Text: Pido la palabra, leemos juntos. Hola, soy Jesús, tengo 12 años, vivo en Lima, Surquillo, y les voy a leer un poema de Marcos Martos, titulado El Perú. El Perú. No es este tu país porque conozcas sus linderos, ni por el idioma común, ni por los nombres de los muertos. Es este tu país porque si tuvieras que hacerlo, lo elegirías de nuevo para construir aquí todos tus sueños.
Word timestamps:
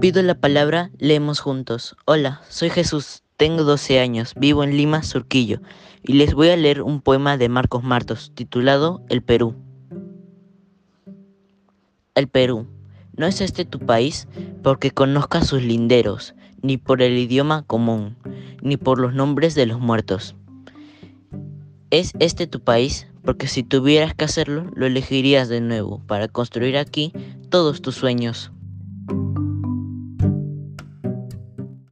Pido 0.00 0.22
la 0.22 0.34
palabra, 0.34 0.90
leemos 0.98 1.40
juntos. 1.40 1.96
Hola, 2.04 2.42
soy 2.50 2.68
Jesús, 2.68 3.22
tengo 3.38 3.64
12 3.64 3.98
años, 3.98 4.34
vivo 4.36 4.62
en 4.62 4.76
Lima, 4.76 5.02
Surquillo, 5.02 5.60
y 6.02 6.12
les 6.12 6.34
voy 6.34 6.50
a 6.50 6.56
leer 6.56 6.82
un 6.82 7.00
poema 7.00 7.38
de 7.38 7.48
Marcos 7.48 7.82
Martos, 7.82 8.30
titulado 8.34 9.02
El 9.08 9.22
Perú. 9.22 9.54
El 12.14 12.28
Perú. 12.28 12.66
No 13.16 13.26
es 13.26 13.40
este 13.40 13.64
tu 13.64 13.78
país 13.78 14.28
porque 14.62 14.90
conozcas 14.90 15.46
sus 15.46 15.62
linderos, 15.62 16.34
ni 16.60 16.76
por 16.76 17.00
el 17.00 17.16
idioma 17.16 17.62
común, 17.62 18.16
ni 18.60 18.76
por 18.76 18.98
los 18.98 19.14
nombres 19.14 19.54
de 19.54 19.64
los 19.64 19.80
muertos. 19.80 20.36
Es 21.90 22.12
este 22.18 22.46
tu 22.46 22.60
país 22.60 23.08
porque 23.24 23.46
si 23.48 23.62
tuvieras 23.62 24.14
que 24.14 24.26
hacerlo, 24.26 24.70
lo 24.74 24.84
elegirías 24.84 25.48
de 25.48 25.62
nuevo 25.62 26.02
para 26.06 26.28
construir 26.28 26.76
aquí 26.76 27.12
todos 27.48 27.80
tus 27.80 27.94
sueños. 27.94 28.52